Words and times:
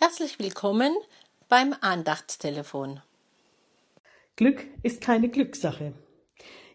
Herzlich 0.00 0.38
willkommen 0.38 0.94
beim 1.48 1.74
Andachtstelefon. 1.80 3.00
Glück 4.36 4.64
ist 4.84 5.00
keine 5.00 5.28
Glückssache. 5.28 5.92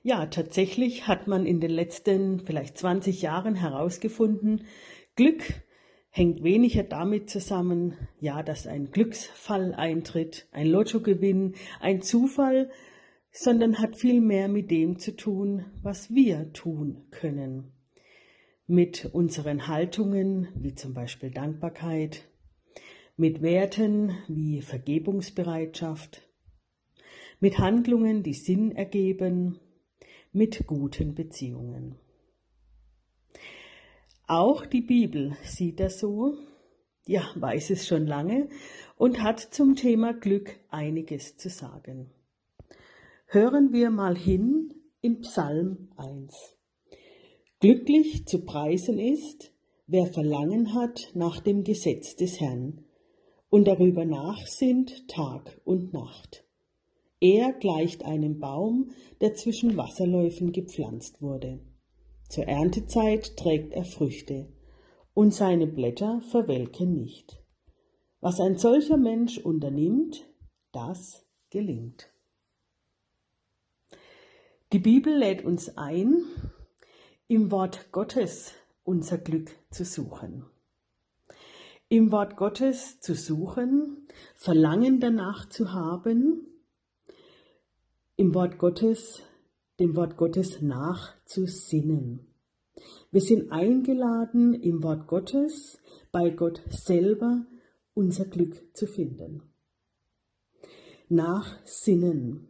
Ja, 0.01 0.25
tatsächlich 0.25 1.07
hat 1.07 1.25
man 1.25 1.45
in 1.45 1.61
den 1.61 1.71
letzten 1.71 2.41
vielleicht 2.41 2.77
20 2.77 3.21
Jahren 3.21 3.55
herausgefunden, 3.55 4.65
Glück 5.15 5.41
hängt 6.09 6.43
weniger 6.43 6.83
damit 6.83 7.29
zusammen, 7.29 7.97
ja, 8.19 8.43
dass 8.43 8.67
ein 8.67 8.91
Glücksfall 8.91 9.73
eintritt, 9.73 10.49
ein 10.51 10.67
Lottogewinn, 10.67 11.55
ein 11.79 12.01
Zufall, 12.01 12.69
sondern 13.31 13.79
hat 13.79 13.95
viel 13.95 14.19
mehr 14.19 14.49
mit 14.49 14.69
dem 14.69 14.99
zu 14.99 15.15
tun, 15.15 15.63
was 15.81 16.13
wir 16.13 16.51
tun 16.51 17.05
können. 17.09 17.71
Mit 18.67 19.09
unseren 19.13 19.69
Haltungen, 19.69 20.49
wie 20.55 20.75
zum 20.75 20.93
Beispiel 20.93 21.31
Dankbarkeit, 21.31 22.27
mit 23.15 23.43
Werten 23.43 24.17
wie 24.27 24.61
Vergebungsbereitschaft, 24.61 26.27
mit 27.39 27.59
Handlungen, 27.59 28.23
die 28.23 28.33
Sinn 28.33 28.71
ergeben, 28.71 29.59
mit 30.31 30.65
guten 30.65 31.13
Beziehungen. 31.13 31.95
Auch 34.25 34.65
die 34.65 34.81
Bibel 34.81 35.37
sieht 35.43 35.79
das 35.79 35.99
so, 35.99 36.33
ja, 37.05 37.29
weiß 37.35 37.69
es 37.69 37.85
schon 37.85 38.07
lange 38.07 38.49
und 38.95 39.21
hat 39.21 39.39
zum 39.39 39.75
Thema 39.75 40.13
Glück 40.13 40.57
einiges 40.69 41.37
zu 41.37 41.49
sagen. 41.49 42.09
Hören 43.27 43.73
wir 43.73 43.91
mal 43.91 44.17
hin 44.17 44.73
in 45.01 45.21
Psalm 45.21 45.89
1. 45.97 46.55
Glücklich 47.59 48.25
zu 48.25 48.43
preisen 48.43 48.97
ist, 48.97 49.51
wer 49.85 50.07
Verlangen 50.07 50.73
hat 50.73 51.11
nach 51.13 51.41
dem 51.41 51.63
Gesetz 51.63 52.15
des 52.15 52.39
Herrn 52.39 52.85
und 53.53 53.65
darüber 53.65 54.03
nachsinnt 54.03 55.07
Tag 55.07 55.61
und 55.63 55.93
Nacht. 55.93 56.43
Er 57.19 57.53
gleicht 57.53 58.03
einem 58.03 58.39
Baum, 58.39 58.89
der 59.21 59.35
zwischen 59.35 59.77
Wasserläufen 59.77 60.51
gepflanzt 60.51 61.21
wurde. 61.21 61.59
Zur 62.29 62.45
Erntezeit 62.45 63.37
trägt 63.37 63.73
er 63.73 63.85
Früchte, 63.85 64.51
und 65.13 65.35
seine 65.35 65.67
Blätter 65.67 66.19
verwelken 66.31 66.95
nicht. 66.95 67.43
Was 68.21 68.39
ein 68.39 68.57
solcher 68.57 68.97
Mensch 68.97 69.37
unternimmt, 69.37 70.25
das 70.71 71.23
gelingt. 71.51 72.11
Die 74.71 74.79
Bibel 74.79 75.15
lädt 75.15 75.45
uns 75.45 75.77
ein, 75.77 76.23
im 77.27 77.51
Wort 77.51 77.91
Gottes 77.91 78.53
unser 78.83 79.19
Glück 79.19 79.51
zu 79.69 79.85
suchen 79.85 80.43
im 81.93 82.11
Wort 82.11 82.37
Gottes 82.37 82.99
zu 83.01 83.13
suchen, 83.13 84.07
Verlangen 84.33 84.99
danach 84.99 85.47
zu 85.47 85.73
haben, 85.73 86.47
im 88.15 88.33
Wort 88.33 88.57
Gottes, 88.57 89.21
dem 89.79 89.95
Wort 89.95 90.17
Gottes 90.17 90.59
nachzusinnen. 90.59 92.25
Wir 93.11 93.21
sind 93.21 93.51
eingeladen, 93.51 94.55
im 94.55 94.81
Wort 94.81 95.05
Gottes, 95.05 95.77
bei 96.11 96.31
Gott 96.31 96.63
selber 96.67 97.45
unser 97.93 98.25
Glück 98.25 98.75
zu 98.75 98.87
finden. 98.87 99.43
Nachsinnen 101.09 102.47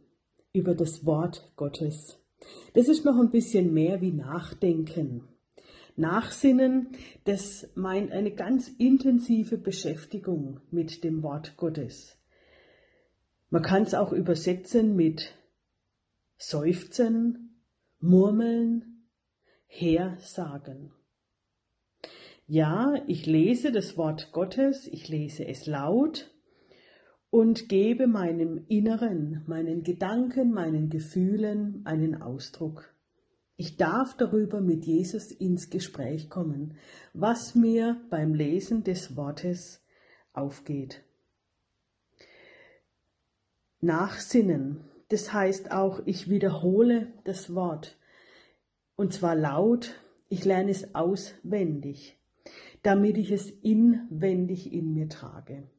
über 0.53 0.73
das 0.73 1.05
Wort 1.05 1.51
Gottes. 1.57 2.17
Das 2.75 2.87
ist 2.87 3.03
noch 3.03 3.19
ein 3.19 3.29
bisschen 3.29 3.73
mehr 3.73 3.99
wie 3.99 4.13
Nachdenken. 4.13 5.32
Nachsinnen, 5.95 6.89
das 7.25 7.69
meint 7.75 8.11
eine 8.11 8.31
ganz 8.31 8.67
intensive 8.67 9.57
Beschäftigung 9.57 10.59
mit 10.71 11.03
dem 11.03 11.21
Wort 11.21 11.55
Gottes. 11.57 12.17
Man 13.49 13.61
kann 13.61 13.83
es 13.83 13.93
auch 13.93 14.11
übersetzen 14.11 14.95
mit 14.95 15.35
Seufzen, 16.37 17.59
Murmeln, 17.99 19.05
Hersagen. 19.67 20.91
Ja, 22.47 22.95
ich 23.07 23.25
lese 23.25 23.71
das 23.71 23.95
Wort 23.95 24.31
Gottes, 24.31 24.87
ich 24.87 25.07
lese 25.07 25.47
es 25.47 25.65
laut 25.67 26.31
und 27.29 27.69
gebe 27.69 28.07
meinem 28.07 28.65
Inneren, 28.67 29.43
meinen 29.47 29.83
Gedanken, 29.83 30.51
meinen 30.51 30.89
Gefühlen 30.89 31.81
einen 31.85 32.21
Ausdruck. 32.21 32.93
Ich 33.55 33.77
darf 33.77 34.17
darüber 34.17 34.61
mit 34.61 34.85
Jesus 34.85 35.31
ins 35.31 35.69
Gespräch 35.69 36.29
kommen, 36.29 36.77
was 37.13 37.53
mir 37.53 38.01
beim 38.09 38.33
Lesen 38.33 38.83
des 38.83 39.15
Wortes 39.15 39.81
aufgeht. 40.33 41.03
Nachsinnen, 43.79 44.83
das 45.09 45.33
heißt 45.33 45.71
auch, 45.71 46.01
ich 46.05 46.29
wiederhole 46.29 47.13
das 47.25 47.53
Wort, 47.53 47.97
und 48.95 49.13
zwar 49.13 49.35
laut, 49.35 49.93
ich 50.29 50.45
lerne 50.45 50.71
es 50.71 50.95
auswendig, 50.95 52.17
damit 52.81 53.17
ich 53.17 53.31
es 53.31 53.51
inwendig 53.51 54.73
in 54.73 54.93
mir 54.93 55.09
trage, 55.09 55.69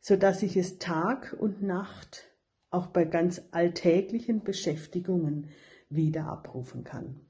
so 0.00 0.16
dass 0.16 0.42
ich 0.42 0.56
es 0.56 0.78
Tag 0.78 1.34
und 1.38 1.62
Nacht 1.62 2.24
auch 2.76 2.88
bei 2.88 3.04
ganz 3.04 3.42
alltäglichen 3.52 4.44
Beschäftigungen 4.44 5.48
wieder 5.88 6.26
abrufen 6.26 6.84
kann. 6.84 7.20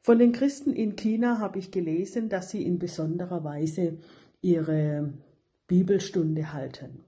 Von 0.00 0.18
den 0.18 0.32
Christen 0.32 0.72
in 0.72 0.96
China 0.96 1.38
habe 1.38 1.58
ich 1.58 1.70
gelesen, 1.70 2.28
dass 2.28 2.50
sie 2.50 2.64
in 2.64 2.78
besonderer 2.78 3.44
Weise 3.44 3.98
ihre 4.40 5.12
Bibelstunde 5.66 6.52
halten. 6.52 7.04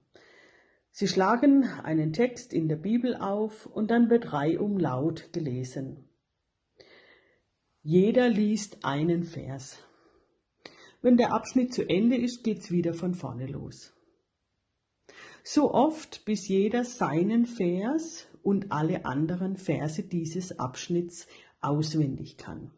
Sie 0.91 1.09
schlagen 1.09 1.65
einen 1.65 2.13
Text 2.13 2.53
in 2.53 2.69
der 2.69 2.77
Bibel 2.77 3.15
auf 3.15 3.67
und 3.67 3.91
dann 3.91 4.11
wird 4.11 4.33
reihum 4.33 4.79
laut 4.79 5.33
gelesen. 5.33 6.09
Jeder 7.83 8.29
liest 8.29 8.85
einen 8.85 9.23
Vers. 9.23 9.79
Wenn 11.01 11.17
der 11.17 11.33
Abschnitt 11.33 11.73
zu 11.73 11.89
Ende 11.89 12.17
ist, 12.17 12.43
geht's 12.43 12.73
wieder 12.73 12.93
von 12.93 13.15
vorne 13.15 13.47
los 13.47 13.95
so 15.51 15.73
oft 15.73 16.27
bis 16.27 16.47
jeder 16.49 16.85
seinen 16.85 17.47
Vers 17.47 18.27
und 18.43 18.71
alle 18.71 19.07
anderen 19.07 19.57
Verse 19.57 20.03
dieses 20.03 20.59
Abschnitts 20.59 21.27
auswendig 21.63 22.37
kann. 22.37 22.71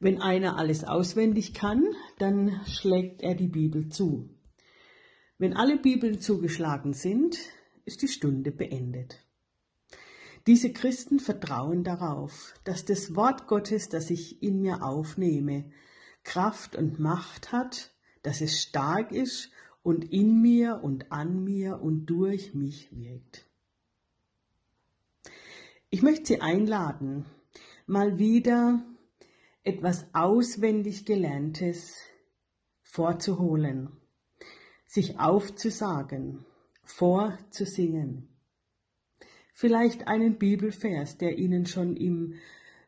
Wenn 0.00 0.20
einer 0.20 0.58
alles 0.58 0.82
auswendig 0.82 1.54
kann, 1.54 1.84
dann 2.18 2.60
schlägt 2.66 3.22
er 3.22 3.36
die 3.36 3.46
Bibel 3.46 3.90
zu. 3.90 4.28
Wenn 5.38 5.54
alle 5.54 5.78
Bibeln 5.78 6.20
zugeschlagen 6.20 6.94
sind, 6.94 7.38
ist 7.84 8.02
die 8.02 8.08
Stunde 8.08 8.50
beendet. 8.50 9.24
Diese 10.48 10.72
Christen 10.72 11.20
vertrauen 11.20 11.84
darauf, 11.84 12.54
dass 12.64 12.84
das 12.84 13.14
Wort 13.14 13.46
Gottes, 13.46 13.88
das 13.88 14.10
ich 14.10 14.42
in 14.42 14.60
mir 14.60 14.82
aufnehme, 14.82 15.70
Kraft 16.24 16.74
und 16.74 16.98
Macht 16.98 17.52
hat, 17.52 17.92
dass 18.24 18.40
es 18.40 18.60
stark 18.60 19.12
ist 19.12 19.52
und 19.82 20.12
in 20.12 20.40
mir 20.40 20.80
und 20.82 21.10
an 21.10 21.42
mir 21.44 21.80
und 21.80 22.06
durch 22.06 22.54
mich 22.54 22.88
wirkt. 22.96 23.46
Ich 25.90 26.02
möchte 26.02 26.26
Sie 26.26 26.40
einladen, 26.40 27.26
mal 27.86 28.18
wieder 28.18 28.82
etwas 29.64 30.06
auswendig 30.12 31.04
Gelerntes 31.04 31.96
vorzuholen, 32.82 33.90
sich 34.86 35.18
aufzusagen, 35.18 36.44
vorzusingen. 36.84 38.28
Vielleicht 39.54 40.08
einen 40.08 40.38
Bibelvers, 40.38 41.18
der 41.18 41.38
Ihnen 41.38 41.66
schon 41.66 41.96
im 41.96 42.34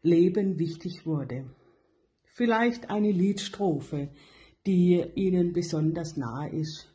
Leben 0.02 0.58
wichtig 0.58 1.06
wurde. 1.06 1.50
Vielleicht 2.24 2.90
eine 2.90 3.12
Liedstrophe, 3.12 4.10
die 4.66 5.04
ihnen 5.14 5.52
besonders 5.52 6.16
nahe 6.16 6.50
ist. 6.50 6.88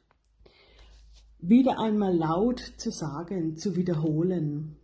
Wieder 1.39 1.79
einmal 1.79 2.15
laut 2.15 2.59
zu 2.77 2.91
sagen, 2.91 3.55
zu 3.55 3.75
wiederholen, 3.75 4.77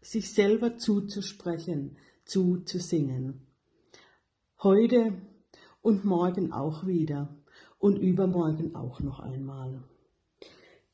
sich 0.00 0.32
selber 0.32 0.78
zuzusprechen, 0.78 1.98
zuzusingen. 2.24 3.46
Heute 4.62 5.12
und 5.82 6.04
morgen 6.04 6.52
auch 6.52 6.86
wieder 6.86 7.36
und 7.78 7.96
übermorgen 7.98 8.74
auch 8.74 9.00
noch 9.00 9.20
einmal. 9.20 9.82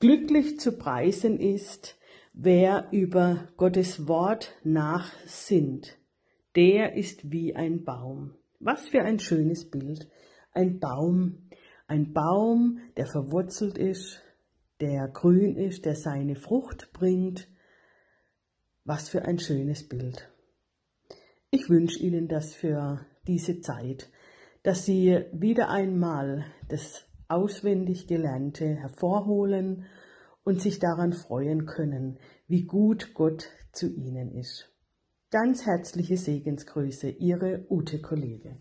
Glücklich 0.00 0.58
zu 0.58 0.72
preisen 0.72 1.38
ist, 1.38 1.96
wer 2.32 2.88
über 2.92 3.48
Gottes 3.56 4.08
Wort 4.08 4.52
nachsinnt. 4.64 5.98
Der 6.54 6.94
ist 6.94 7.30
wie 7.30 7.54
ein 7.54 7.84
Baum. 7.84 8.34
Was 8.58 8.88
für 8.88 9.02
ein 9.02 9.18
schönes 9.18 9.70
Bild 9.70 10.08
ein 10.56 10.80
Baum, 10.80 11.48
ein 11.86 12.12
Baum, 12.12 12.80
der 12.96 13.06
verwurzelt 13.06 13.78
ist, 13.78 14.22
der 14.80 15.08
grün 15.08 15.56
ist, 15.56 15.84
der 15.84 15.94
seine 15.94 16.34
Frucht 16.34 16.92
bringt. 16.92 17.48
Was 18.84 19.08
für 19.08 19.24
ein 19.24 19.38
schönes 19.38 19.88
Bild. 19.88 20.30
Ich 21.50 21.68
wünsche 21.68 22.00
Ihnen 22.00 22.28
das 22.28 22.54
für 22.54 23.04
diese 23.26 23.60
Zeit, 23.60 24.10
dass 24.62 24.84
Sie 24.84 25.24
wieder 25.32 25.70
einmal 25.70 26.46
das 26.68 27.04
auswendig 27.28 28.06
Gelernte 28.06 28.66
hervorholen 28.66 29.86
und 30.44 30.60
sich 30.60 30.78
daran 30.78 31.12
freuen 31.12 31.66
können, 31.66 32.18
wie 32.46 32.64
gut 32.64 33.12
Gott 33.14 33.48
zu 33.72 33.92
Ihnen 33.92 34.32
ist. 34.32 34.72
Ganz 35.30 35.66
herzliche 35.66 36.16
Segensgrüße, 36.16 37.10
Ihre 37.10 37.66
Ute 37.68 38.00
Kollege. 38.00 38.60